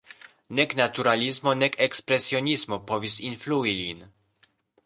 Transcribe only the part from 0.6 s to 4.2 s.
naturalismo nek ekspresionismo povis influi lin.